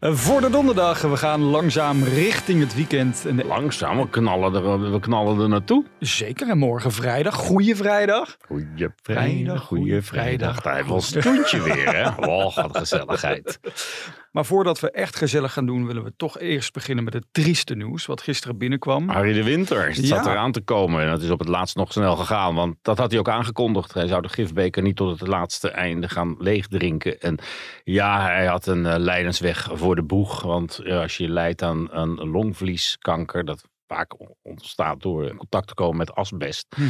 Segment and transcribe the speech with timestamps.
[0.00, 3.24] Eh, Voor de donderdag, we gaan langzaam richting het weekend.
[3.26, 5.84] En de- Langzaam, we knallen er, we knallen er naartoe.
[5.98, 8.36] Zeker, en morgen vrijdag, goeie vrijdag.
[8.46, 10.04] Goeie Vrijdag, vrijdag, goeie vrijdag.
[10.06, 10.60] vrijdag.
[10.62, 12.08] Daar hebben we ons stoentje weer, hè?
[12.26, 13.58] Oh, wat gezelligheid.
[14.30, 17.74] Maar voordat we echt gezellig gaan doen, willen we toch eerst beginnen met het trieste
[17.74, 18.06] nieuws.
[18.06, 19.08] Wat gisteren binnenkwam.
[19.08, 20.30] Harry de Winter, het zat Ja.
[20.30, 21.02] eraan te komen.
[21.02, 22.54] En dat is op het laatst nog snel gegaan.
[22.54, 23.94] Want dat had hij ook aangekondigd.
[23.94, 27.20] Hij zou de gifbeker niet tot het laatste einde gaan leegdrinken.
[27.20, 27.38] En
[27.84, 30.42] ja, hij had een eh, lijdensweg voor de boeg.
[30.42, 35.74] Want eh, als je lijdt aan, aan longvlieskanker, dat vaak ontstaat door in contact te
[35.74, 36.66] komen met asbest.
[36.76, 36.88] Mhm.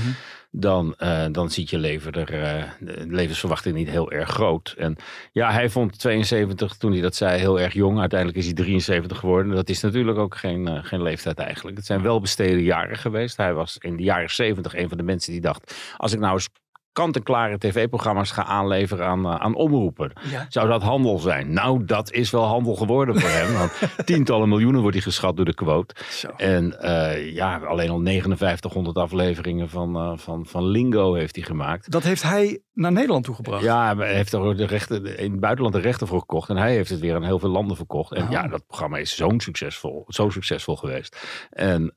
[0.50, 2.26] dan, eh, dan ziet je leven er,
[2.80, 4.74] de levensverwachting niet heel erg groot.
[4.78, 4.96] En
[5.32, 7.98] ja, hij vond 72 toen hij dat zei heel erg jong.
[7.98, 9.54] Uiteindelijk is hij 73 geworden.
[9.54, 11.76] Dat is natuurlijk ook geen, eh, geen leeftijd eigenlijk.
[11.76, 13.36] Het zijn wel besteden jaren geweest.
[13.36, 15.94] Hij was in de jaren 70 een van de mensen die dacht...
[15.96, 16.48] als ik nou eens
[16.92, 20.12] kant-en-klare tv-programma's ga aanleveren aan, eh, aan omroepen...
[20.30, 20.46] Ja.
[20.48, 21.52] zou dat handel zijn?
[21.52, 23.52] Nou, dat is wel handel geworden voor hem.
[23.52, 23.72] Want
[24.04, 25.94] tientallen miljoenen wordt hij geschat door de quote.
[26.10, 26.28] Zo.
[26.36, 31.90] En eh, ja, alleen al 5900 afleveringen van, eh, van, van Lingo heeft hij gemaakt.
[31.90, 33.62] Dat heeft hij naar Nederland toegebracht.
[33.62, 36.48] Ja, hij heeft er de rechten, in het buitenland de rechten voor gekocht.
[36.48, 38.12] En hij heeft het weer aan heel veel landen verkocht.
[38.12, 38.30] En Oh.
[38.30, 41.16] ja, dat programma is zo'n succesvol, zo succesvol geweest.
[41.50, 41.92] En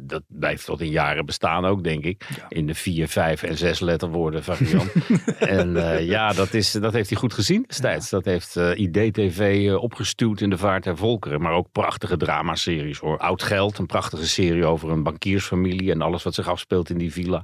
[0.00, 2.26] dat blijft tot in jaren bestaan ook, denk ik.
[2.36, 2.44] Ja.
[2.48, 4.92] In de vier, vijf en zes letterwoorden variant.
[5.38, 8.10] en eh, ja, dat, is, dat heeft hij goed gezien destijds.
[8.10, 11.40] Dat heeft eh IDTV eh, opgestuwd in de vaart der volkeren.
[11.40, 13.18] Maar ook prachtige dramaseries hoor.
[13.18, 17.12] Oud Geld, een prachtige serie over een bankiersfamilie en alles wat zich afspeelt in die
[17.12, 17.42] villa.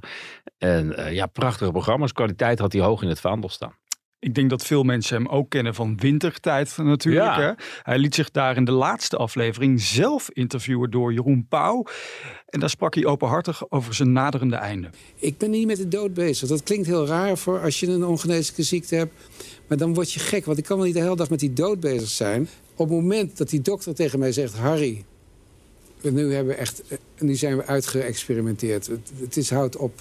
[0.57, 2.13] En ja, prachtige programma's.
[2.13, 3.78] Kwaliteit had hij hoog in het vaandel staan.
[4.21, 7.25] Ik denk dat veel mensen hem ook kennen van Wintertijd natuurlijk.
[7.25, 7.41] Ja.
[7.41, 7.51] Hè?
[7.83, 11.85] Hij liet zich daar in de laatste aflevering zelf interviewen door Jeroen Pauw.
[12.45, 14.89] En daar sprak hij openhartig over zijn naderende einde.
[15.15, 16.47] Ik ben niet met de dood bezig.
[16.47, 19.13] Dat klinkt heel raar voor als je een ongeneeslijke ziekte hebt.
[19.67, 21.53] Maar dan word je gek, want ik kan wel niet de hele dag met die
[21.53, 22.49] dood bezig zijn.
[22.75, 24.57] Op het moment dat die dokter tegen mij zegt...
[24.57, 25.05] Harry,
[26.01, 28.87] nu, hebben we echt, eh, nu zijn we uitgeëxperimenteerd.
[28.87, 29.97] Het, het is hout op.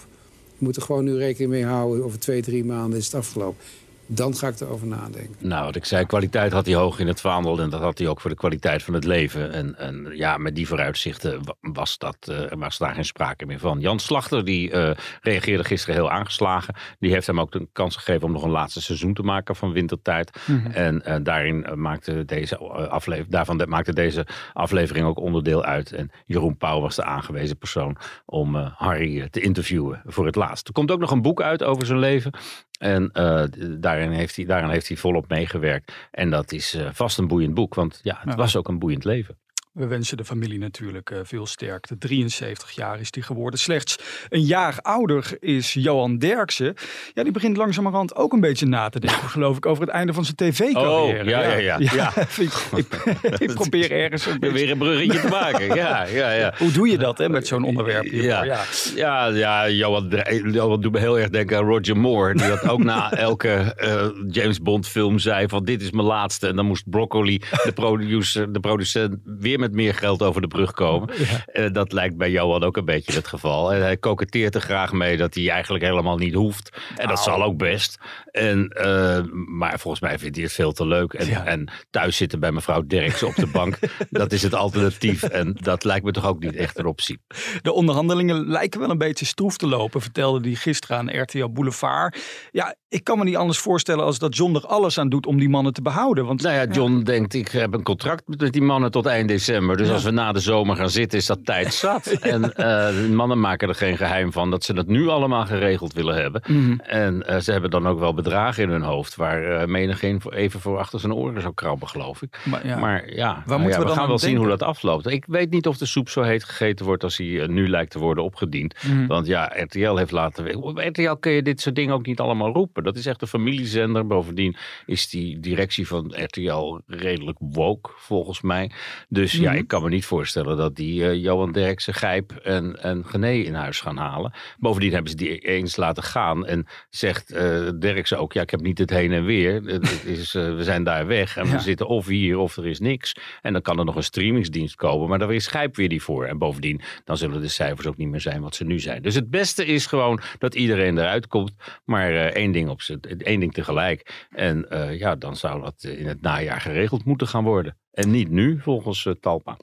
[0.59, 2.05] We moeten gewoon nu rekening mee houden.
[2.05, 3.65] Over twee, drie maanden is het afgelopen.
[4.11, 5.35] Dan ga ik erover nadenken.
[5.39, 7.61] Nou, wat ik zei, kwaliteit had hij hoog in het vaandel.
[7.61, 9.53] En dat had hij ook voor de kwaliteit van het leven.
[9.53, 13.59] En, en ja, met die vooruitzichten wa- was, dat, eh, was daar geen sprake meer
[13.59, 13.81] van.
[13.81, 16.75] Jan Slachter, die eh, reageerde gisteren heel aangeslagen.
[16.99, 19.73] Die heeft hem ook de kans gegeven om nog een laatste seizoen te maken van
[19.73, 20.39] Wintertijd.
[20.73, 22.57] En eh, daarin maakte deze
[22.89, 25.93] aflevering, daarvan maakte deze aflevering ook onderdeel uit.
[25.93, 30.67] En Jeroen Pauw was de aangewezen persoon om eh, Harry te interviewen voor het laatst.
[30.67, 32.33] Er komt ook nog een boek uit over zijn leven.
[32.79, 33.45] En eh,
[33.79, 35.93] daarin, heeft hij, daarin heeft hij volop meegewerkt.
[36.11, 38.37] En dat is eh, vast een boeiend boek, want ja, het Ja.
[38.37, 39.39] was ook een boeiend leven.
[39.79, 41.99] We wensen de familie natuurlijk eh, veel sterkte.
[41.99, 43.61] 73 jaar is hij geworden.
[43.61, 46.75] Slechts een jaar ouder is Johan Derksen.
[47.15, 50.13] Ja, die begint langzamerhand ook een beetje na te denken, geloof ik, over het einde
[50.13, 51.23] van zijn tv-carrière.
[51.23, 51.77] Oh, ja, ja, ja.
[51.79, 52.13] Ja.
[52.39, 52.95] ik, ik,
[53.49, 54.57] ik probeer ergens een beetje...
[54.57, 55.75] Weer een bruggetje te maken.
[55.75, 56.55] Ja, ja, ja.
[56.59, 58.05] Hoe doe je dat hè, met zo'n onderwerp?
[58.05, 58.65] Ja, ja.
[58.95, 60.09] ja, ja Johan,
[60.53, 62.35] Johan doet me heel erg denken aan Roger Moore.
[62.35, 66.47] Die dat ook na elke eh, James Bond film zei van dit is mijn laatste.
[66.47, 70.73] En dan moest Broccoli, de, producer, de producent, weer met meer geld over de brug
[70.73, 71.09] komen.
[71.47, 73.73] Eh, dat lijkt bij Johan ook een beetje het geval.
[73.73, 76.77] En hij koketteert er graag mee dat hij eigenlijk helemaal niet hoeft.
[76.97, 77.99] En dat zal ook best.
[78.31, 81.13] En, eh, maar volgens mij vindt hij het veel te leuk.
[81.13, 81.45] En, Ja.
[81.45, 83.79] en thuis zitten bij mevrouw Derks op de bank,
[84.11, 85.23] dat is het alternatief.
[85.23, 87.21] En dat lijkt me toch ook niet echt een optie.
[87.63, 92.19] De onderhandelingen lijken wel een beetje stroef te lopen, vertelde hij gisteren aan RTL Boulevard.
[92.51, 95.39] Ja, ik kan me niet anders voorstellen als dat John er alles aan doet om
[95.39, 96.27] die mannen te behouden.
[96.27, 99.58] Want Nou ja, John denkt, ik heb een contract met die mannen tot eind december.
[99.67, 102.07] Dus als we na de zomer gaan zitten, is dat tijd zat.
[102.07, 106.15] En eh, mannen maken er geen geheim van dat ze dat nu allemaal geregeld willen
[106.15, 106.43] hebben.
[106.47, 106.79] Mhm.
[106.79, 109.17] En eh, ze hebben dan ook wel bedragen in hun hoofd...
[109.17, 112.41] waar eh menigeen voor- even voor achter zijn oren zou krabben, geloof ik.
[112.45, 112.79] Maar ja.
[112.79, 115.07] Maar ja, nou moeten ja, we gaan aan wel zien hoe dat afloopt.
[115.07, 117.99] Ik weet niet of de soep zo heet gegeten wordt als hij nu lijkt te
[117.99, 118.75] worden opgediend.
[118.83, 119.07] Mhm.
[119.07, 120.63] Want ja, RTL heeft laten weten.
[120.63, 122.85] Op RTL kun je dit soort dingen ook niet allemaal roepen.
[122.85, 124.07] Dat is echt een familiezender.
[124.07, 124.57] Bovendien
[124.87, 128.71] is die directie van RTL redelijk woke, volgens mij.
[129.09, 129.59] Dus ja, Mhm.
[129.59, 133.55] ik kan me niet voorstellen dat die eh, Johan Derksen, Gijp en, en Gené in
[133.55, 134.33] huis gaan halen.
[134.59, 136.47] Bovendien hebben ze die eens laten gaan.
[136.47, 139.63] En zegt eh Derksen ook, ja, ik heb niet het heen en weer.
[139.63, 141.53] Het, is, eh, we zijn daar weg en Ja.
[141.53, 143.15] we zitten of hier of er is niks.
[143.43, 146.25] En dan kan er nog een streamingsdienst komen, maar daar is Gijp weer niet voor.
[146.25, 149.03] En bovendien, dan zullen de cijfers ook niet meer zijn wat ze nu zijn.
[149.03, 151.53] Dus het beste is gewoon dat iedereen eruit komt.
[151.85, 152.81] Maar één, ding op
[153.19, 154.27] één ding tegelijk.
[154.31, 154.67] En
[154.99, 157.77] ja, dan zou dat in het najaar geregeld moeten gaan worden.
[157.91, 159.57] En niet nu, volgens eh, Talpa.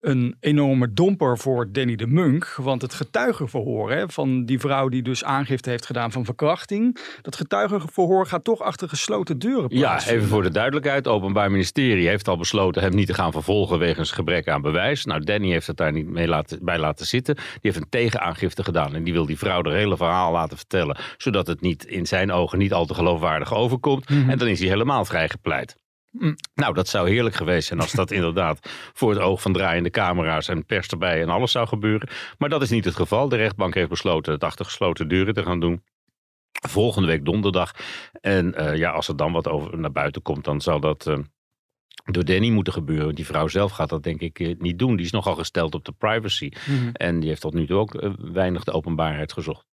[0.00, 2.54] Een enorme domper voor Danny de Munk.
[2.56, 6.98] Want het getuigenverhoor hè, van die vrouw die dus aangifte heeft gedaan van verkrachting.
[7.22, 10.16] Dat getuigenverhoor gaat toch achter gesloten deuren Ja, plaatsvinden.
[10.22, 11.04] even voor de duidelijkheid.
[11.04, 15.04] Het Openbaar Ministerie heeft al besloten hem niet te gaan vervolgen wegens gebrek aan bewijs.
[15.04, 17.34] Nou, Danny heeft het daar niet mee laten, bij laten zitten.
[17.34, 20.96] Die heeft een tegenaangifte gedaan en die wil die vrouw de hele verhaal laten vertellen.
[21.16, 24.08] Zodat het niet in zijn ogen niet al te geloofwaardig overkomt.
[24.10, 24.30] Mhm.
[24.30, 25.76] En dan is hij helemaal vrijgepleit.
[26.18, 26.36] Mm.
[26.54, 30.48] Nou, dat zou heerlijk geweest zijn als dat inderdaad voor het oog van draaiende camera's
[30.48, 32.08] en pers erbij en alles zou gebeuren.
[32.38, 33.28] Maar dat is niet het geval.
[33.28, 35.82] De rechtbank heeft besloten het achter gesloten deuren te gaan doen.
[36.68, 37.74] Volgende week donderdag.
[38.20, 41.18] En eh, ja, als er dan wat over naar buiten komt, dan zal dat eh,
[42.04, 43.14] door Danny moeten gebeuren.
[43.14, 44.96] Die vrouw zelf gaat dat denk ik eh, niet doen.
[44.96, 46.50] Die is nogal gesteld op de privacy.
[46.66, 46.88] Mhm.
[46.92, 49.66] En die heeft tot nu toe ook weinig de openbaarheid gezocht.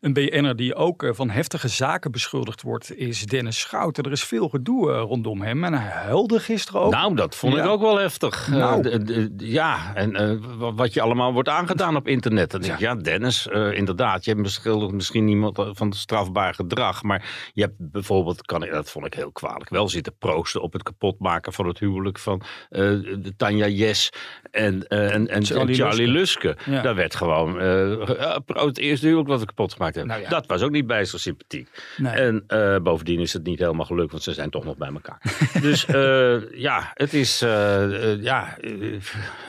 [0.00, 4.04] Een BN'er die ook eh, van heftige zaken beschuldigd wordt is Dennis Schouten.
[4.04, 6.90] Er is veel gedoe eh, rondom hem en hij huilde gisteren ook.
[6.92, 7.62] Nou, dat vond Ja.
[7.62, 8.48] ik ook wel heftig.
[8.48, 9.30] Eh, Nou.
[9.36, 12.50] ja, en wa- wat je allemaal wordt aangedaan op internet.
[12.50, 17.02] Dan denk ik, ja, Dennis, eh, inderdaad, je hebt beschuldigd misschien iemand van strafbaar gedrag.
[17.02, 20.72] Maar je hebt bijvoorbeeld, kan ik, dat vond ik heel kwalijk, wel zitten proosten op
[20.72, 24.12] het kapotmaken van het huwelijk van de Tanja Jes
[24.50, 26.46] en, en, en, Charlie Charlie, Luske.
[26.48, 26.70] Luske.
[26.70, 26.82] Ja.
[26.82, 30.12] Daar werd gewoon ja, het eerste huwelijk wat we kapot gemaakt hebben.
[30.12, 30.28] Nou ja.
[30.30, 31.68] Dat was ook niet bijster sympathiek.
[31.96, 32.12] Nee.
[32.12, 35.20] En eh, bovendien is het niet helemaal gelukt, want ze zijn toch nog bij elkaar.
[35.62, 37.42] dus eh, ja, het is.
[37.42, 38.56] eh, ja,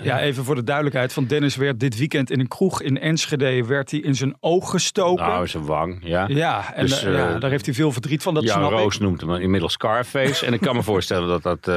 [0.02, 1.14] Ja, even voor de duidelijkheid.
[1.14, 4.70] Van Dennis werd dit weekend in een kroeg in Enschede werd hij in zijn oog
[4.70, 5.26] gestoken.
[5.26, 6.00] nou, zijn wang.
[6.04, 6.26] Ja.
[6.28, 8.34] ja, en Dus, ja, daar heeft hij veel verdriet van.
[8.34, 9.02] Dat Jan snap Roos ik.
[9.02, 10.46] noemt hem inmiddels Scarface.
[10.46, 11.76] en ik kan me voorstellen dat dat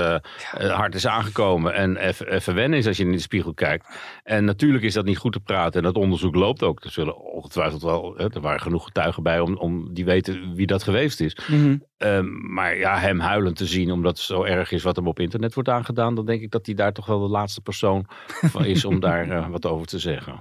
[0.71, 3.87] hard is aangekomen en even even wennen is als je in de spiegel kijkt.
[4.25, 5.73] En natuurlijk is dat niet goed te praten.
[5.79, 6.85] En dat onderzoek loopt ook.
[6.85, 10.67] Er zullen ongetwijfeld wel, hè, er waren genoeg getuigen bij om, om die weten wie
[10.67, 11.37] dat geweest is.
[11.49, 11.77] Mhm.
[11.97, 15.21] Ehm, maar ja, hem huilend te zien omdat het zo erg is wat hem op
[15.21, 16.15] internet wordt aangedaan.
[16.15, 19.31] Dan denk ik dat hij daar toch wel de laatste persoon van is om daar
[19.31, 20.41] eh, wat over te zeggen.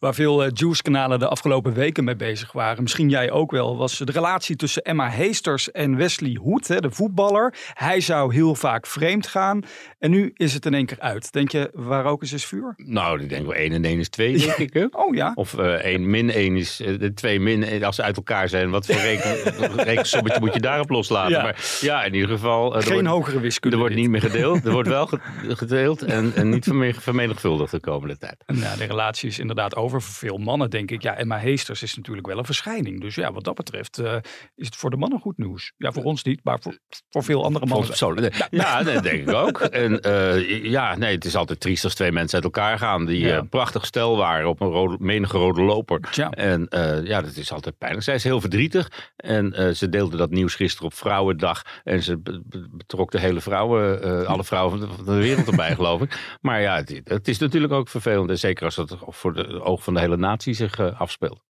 [0.00, 3.98] Waar veel eh, Juice-kanalen de afgelopen weken mee bezig waren, misschien jij ook wel, was
[3.98, 7.54] de relatie tussen Emma Heesters en Wesley Hoed, hè, de voetballer.
[7.72, 9.62] Hij zou heel vaak vreemd gaan
[9.98, 11.32] en nu is het in één keer uit.
[11.32, 12.74] Denk je, waar ook is, is vuur?
[12.76, 14.72] Nou, ik denk wel 1 en 1 is 2, denk ik.
[14.72, 14.86] Hè?
[15.04, 15.32] Oh ja.
[15.34, 18.48] Of eh 1 min 1 is eh, de 2 min 1 als ze uit elkaar
[18.48, 18.70] zijn.
[18.70, 19.36] Wat voor reken,
[19.84, 21.30] rekensommetje moet je daarop loslaten?
[21.36, 21.42] Ja.
[21.42, 22.70] Maar ja, in ieder geval.
[22.70, 23.76] eh, er Geen wordt, hogere wiskunde.
[23.76, 24.64] er wordt niet meer gedeeld.
[24.66, 25.18] Er wordt wel ge-
[25.48, 28.36] gedeeld en, en niet verme- vermenigvuldigd de komende tijd.
[28.46, 30.02] Nou, de relatie is inderdaad over.
[30.02, 33.00] Voor veel mannen denk ik, ja, Emma Heesters is natuurlijk wel een verschijning.
[33.00, 34.16] Dus ja, wat dat betreft eh,
[34.54, 35.72] is het voor de mannen goed nieuws.
[35.76, 36.78] Ja, voor ons niet, maar voor,
[37.08, 37.86] voor veel andere mannen.
[37.88, 38.38] Persoonlijk.
[38.50, 38.60] nee.
[38.60, 39.60] Ja, dat denk ik ook.
[39.84, 43.06] En eh, ja, nee, het is altijd triest als twee mensen uit elkaar gaan.
[43.06, 43.36] Die Ja.
[43.36, 46.00] eh, prachtig stel waren op een rode, menige rode loper.
[46.00, 46.30] Tja.
[46.30, 46.66] En
[47.04, 48.04] ja, dat is altijd pijnlijk.
[48.04, 49.12] Zij is heel verdrietig.
[49.16, 51.62] En ze deelde dat nieuws gisteren op Vrouwendag.
[51.84, 56.00] En ze be- be- betrok de hele vrouwen, alle vrouwen van de, wereld erbij, geloof
[56.02, 56.36] ik.
[56.40, 58.30] Maar ja, het, het is natuurlijk ook vervelend.
[58.30, 61.42] En zeker als het voor de oog van de hele natie zich eh, afspeelt.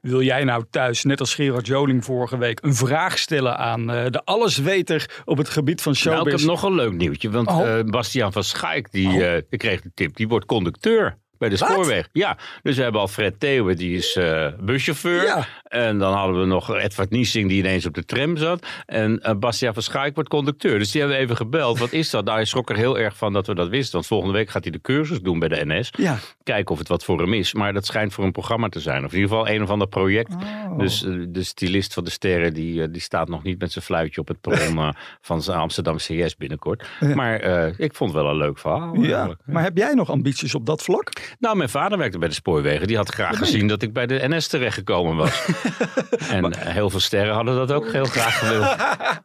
[0.00, 4.04] Wil jij nou thuis, net als Gerard Joling vorige week, een vraag stellen aan eh,
[4.10, 6.18] de allesweter op het gebied van showbiz?
[6.18, 7.30] Nou, ik heb nog een leuk nieuwtje.
[7.30, 7.78] Want Oh.
[7.78, 9.38] eh, Bastiaan van Schaik, die, Oh.
[9.48, 11.18] die kreeg de tip, die wordt conducteur.
[11.42, 11.70] Bij de Wat?
[11.70, 12.08] spoorweg.
[12.12, 15.24] Ja, dus we hebben al Fred Theeuwen, die is eh, buschauffeur.
[15.24, 15.46] Ja.
[15.64, 18.66] En dan hadden we nog Edward Niesing, die ineens op de tram zat.
[18.86, 20.78] En eh Bastiaan van Schaik wordt conducteur.
[20.78, 21.78] Dus die hebben we even gebeld.
[21.78, 22.24] Wat is dat?
[22.24, 23.92] Nou, hij schrok er heel erg van dat we dat wisten.
[23.92, 25.90] Want volgende week gaat hij de cursus doen bij de NS.
[25.96, 26.18] Ja.
[26.42, 27.54] Kijken of het wat voor hem is.
[27.54, 29.04] Maar dat schijnt voor een programma te zijn.
[29.04, 30.34] Of in ieder geval een of ander project.
[30.34, 30.78] Oh.
[30.78, 34.20] Dus eh, de stylist van de sterren, die, die staat nog niet met zijn fluitje
[34.20, 36.86] op het perron van zijn Amsterdam CS binnenkort.
[37.00, 37.14] Ja.
[37.14, 37.40] Maar
[37.78, 38.94] ik vond het wel een leuk verhaal.
[38.94, 41.10] Ja, maar heb jij nog ambities op dat vlak?
[41.38, 42.86] Nou, mijn vader werkte bij de spoorwegen.
[42.86, 45.44] Die had graag gezien dat ik bij de NS terechtgekomen was.
[46.30, 48.76] en heel veel sterren hadden dat ook heel graag gewild.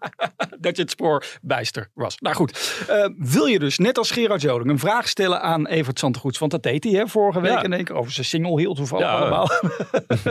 [0.66, 2.18] dat je het spoor bijster was.
[2.20, 6.00] Nou goed, eh, wil je dus net als Gerard Joling een vraag stellen aan Evert
[6.00, 6.38] Zantegoeds?
[6.40, 7.64] Want dat deed hij hè, vorige week Ja.
[7.64, 9.14] in één keer over zijn single, heel toevallig Ja.
[9.18, 9.50] allemaal.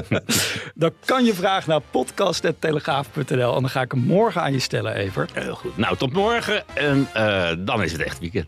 [0.75, 4.95] dan kan je vraag naar podcast.telegraaf.nl en dan ga ik hem morgen aan je stellen,
[4.95, 5.30] Evert.
[5.35, 5.76] Heel goed.
[5.76, 6.64] Nou, tot morgen.
[6.75, 8.47] En eh, dan is het echt weekend.